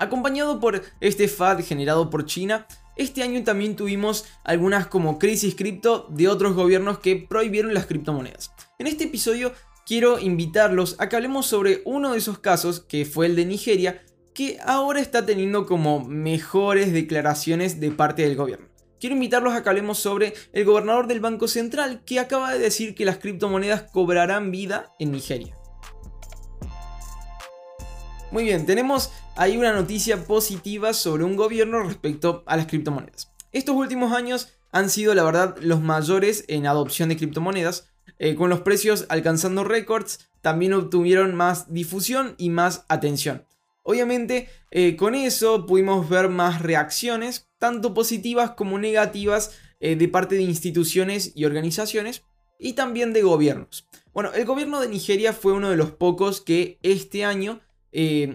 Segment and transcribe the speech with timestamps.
[0.00, 2.66] Acompañado por este FAD generado por China,
[2.96, 8.50] este año también tuvimos algunas como crisis cripto de otros gobiernos que prohibieron las criptomonedas.
[8.78, 9.52] En este episodio
[9.84, 14.02] quiero invitarlos a que hablemos sobre uno de esos casos, que fue el de Nigeria,
[14.32, 18.68] que ahora está teniendo como mejores declaraciones de parte del gobierno.
[19.00, 22.94] Quiero invitarlos a que hablemos sobre el gobernador del Banco Central que acaba de decir
[22.94, 25.59] que las criptomonedas cobrarán vida en Nigeria.
[28.30, 33.32] Muy bien, tenemos ahí una noticia positiva sobre un gobierno respecto a las criptomonedas.
[33.50, 37.88] Estos últimos años han sido la verdad los mayores en adopción de criptomonedas,
[38.20, 43.46] eh, con los precios alcanzando récords, también obtuvieron más difusión y más atención.
[43.82, 50.36] Obviamente, eh, con eso pudimos ver más reacciones, tanto positivas como negativas, eh, de parte
[50.36, 52.22] de instituciones y organizaciones,
[52.60, 53.88] y también de gobiernos.
[54.12, 57.60] Bueno, el gobierno de Nigeria fue uno de los pocos que este año
[57.92, 58.34] eh,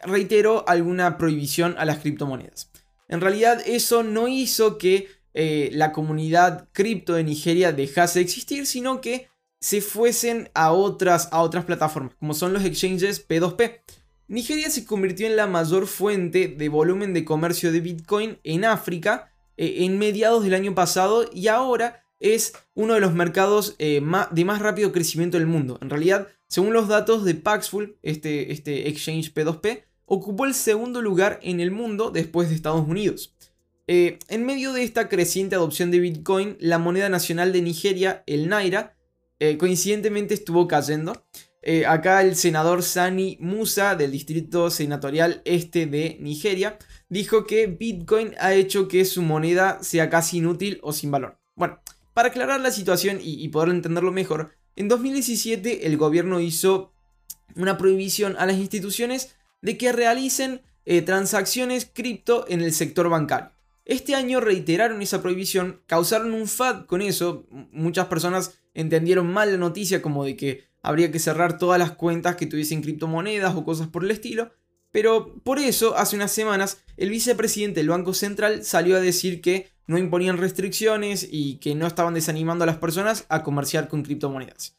[0.00, 2.70] reiteró alguna prohibición a las criptomonedas.
[3.08, 9.00] En realidad, eso no hizo que la comunidad cripto de Nigeria dejase de existir, sino
[9.00, 9.28] que
[9.60, 13.80] se fuesen a otras, a otras plataformas, como son los exchanges P2P.
[14.28, 19.32] Nigeria se convirtió en la mayor fuente de volumen de comercio de Bitcoin en África
[19.56, 24.44] eh, en mediados del año pasado y ahora es uno de los mercados eh, de
[24.44, 25.78] más rápido crecimiento del mundo.
[25.82, 31.38] En realidad, según los datos de Paxful, este, este exchange P2P, ocupó el segundo lugar
[31.42, 33.34] en el mundo después de Estados Unidos.
[33.86, 38.48] Eh, en medio de esta creciente adopción de Bitcoin, la moneda nacional de Nigeria, el
[38.48, 38.94] Naira,
[39.58, 41.12] coincidentemente estuvo cayendo.
[41.62, 48.34] Eh, acá el senador Sani Musa del Distrito Senatorial Este de Nigeria dijo que Bitcoin
[48.38, 51.38] ha hecho que su moneda sea casi inútil o sin valor.
[52.18, 56.90] Para aclarar la situación y, poder entenderlo mejor, en 2017 el gobierno hizo
[57.54, 63.52] una prohibición a las instituciones de que realicen eh, transacciones cripto en el sector bancario.
[63.84, 69.58] Este año reiteraron esa prohibición, causaron un FAD con eso, muchas personas entendieron mal la
[69.58, 73.86] noticia como de que habría que cerrar todas las cuentas que tuviesen criptomonedas o cosas
[73.86, 74.50] por el estilo.
[74.90, 79.68] Pero por eso, hace unas semanas, el vicepresidente del Banco Central salió a decir que
[79.88, 84.76] no imponían restricciones y que no estaban desanimando a las personas a comerciar con criptomonedas.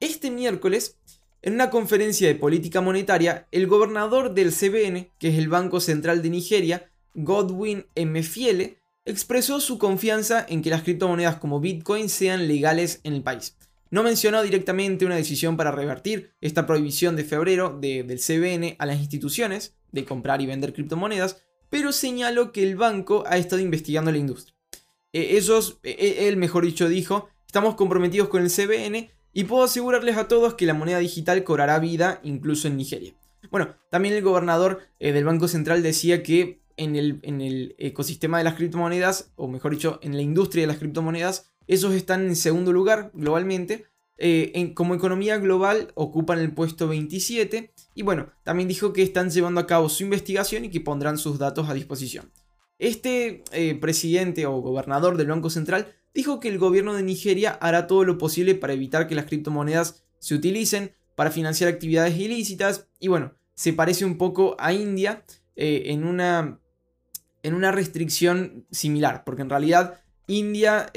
[0.00, 0.98] Este miércoles,
[1.42, 6.22] en una conferencia de política monetaria, el gobernador del CBN, que es el Banco Central
[6.22, 13.00] de Nigeria, Godwin Emefiele, expresó su confianza en que las criptomonedas como Bitcoin sean legales
[13.04, 13.56] en el país.
[13.90, 18.98] No mencionó directamente una decisión para revertir esta prohibición de febrero del CBN a las
[18.98, 24.18] instituciones de comprar y vender criptomonedas, pero señaló que el banco ha estado investigando la
[24.18, 24.56] industria.
[25.12, 29.64] Eh, ellos, eh, eh, él mejor dicho, dijo, estamos comprometidos con el CBN y puedo
[29.64, 33.14] asegurarles a todos que la moneda digital cobrará vida incluso en Nigeria.
[33.50, 38.44] Bueno, también el gobernador del Banco Central decía que en el, en el ecosistema de
[38.44, 42.72] las criptomonedas, o mejor dicho, en la industria de las criptomonedas, esos están en segundo
[42.72, 43.86] lugar globalmente.
[44.20, 49.60] Eh, como economía global ocupan el puesto 27 y bueno, también dijo que están llevando
[49.60, 52.32] a cabo su investigación y que pondrán sus datos a disposición.
[52.80, 57.86] Este eh, presidente o gobernador del Banco Central dijo que el gobierno de Nigeria hará
[57.86, 63.06] todo lo posible para evitar que las criptomonedas se utilicen para financiar actividades ilícitas y
[63.06, 65.22] bueno, se parece un poco a India
[65.54, 66.60] eh, en, una,
[67.44, 70.90] en una restricción similar, porque en realidad India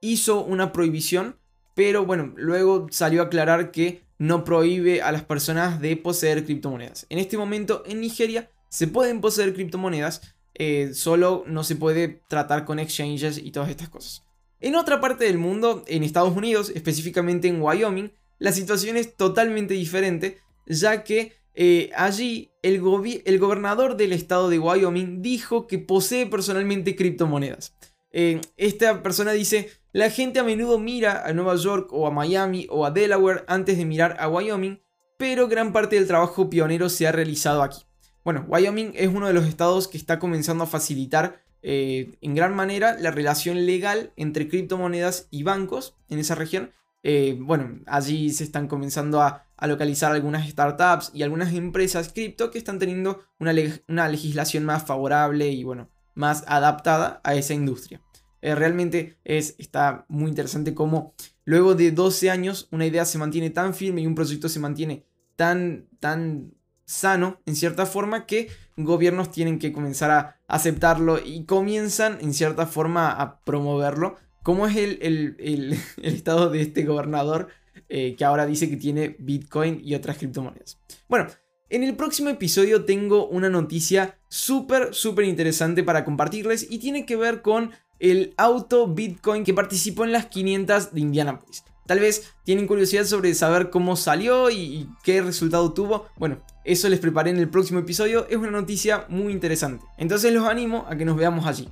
[0.00, 1.38] hizo una prohibición,
[1.76, 7.04] pero bueno, luego salió a aclarar que no prohíbe a las personas de poseer criptomonedas.
[7.10, 12.64] En este momento en Nigeria se pueden poseer criptomonedas, eh, solo no se puede tratar
[12.64, 14.24] con exchanges y todas estas cosas.
[14.58, 19.74] En otra parte del mundo, en Estados Unidos, específicamente en Wyoming, la situación es totalmente
[19.74, 22.80] diferente, ya que eh, allí el,
[23.26, 27.74] el gobernador del estado de Wyoming dijo que posee personalmente criptomonedas.
[28.18, 32.66] Eh, esta persona dice, la gente a menudo mira a Nueva York o a Miami
[32.70, 34.80] o a Delaware antes de mirar a Wyoming,
[35.18, 37.82] pero gran parte del trabajo pionero se ha realizado aquí.
[38.24, 42.54] Bueno, Wyoming es uno de los estados que está comenzando a facilitar eh, en gran
[42.56, 46.72] manera la relación legal entre criptomonedas y bancos en esa región.
[47.02, 52.56] Eh, bueno, allí se están comenzando a, localizar algunas startups y algunas empresas cripto que
[52.56, 53.52] están teniendo una,
[53.88, 58.00] una legislación más favorable y bueno, más adaptada a esa industria.
[58.46, 61.14] Eh, realmente es, está muy interesante cómo
[61.44, 65.04] luego de 12 años una idea se mantiene tan firme y un proyecto se mantiene
[65.34, 66.54] tan, tan
[66.84, 72.66] sano en cierta forma que gobiernos tienen que comenzar a aceptarlo y comienzan en cierta
[72.66, 74.14] forma a promoverlo,
[74.44, 77.48] como es el, estado de este gobernador
[77.88, 80.78] eh, que ahora dice que tiene Bitcoin y otras criptomonedas.
[81.08, 81.26] Bueno,
[81.68, 87.16] En el próximo episodio tengo una noticia súper, súper interesante para compartirles y tiene que
[87.16, 91.64] ver con el auto Bitcoin que participó en las 500 de Indianapolis.
[91.86, 96.06] Tal vez tienen curiosidad sobre saber cómo salió y, qué resultado tuvo.
[96.16, 98.26] Bueno, eso les preparé en el próximo episodio.
[98.28, 99.84] Es una noticia muy interesante.
[99.96, 101.68] Entonces los animo a que nos veamos allí.